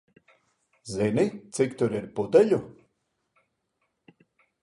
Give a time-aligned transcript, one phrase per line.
[0.93, 1.25] Zini,
[1.57, 2.59] cik tur ir pudeļu?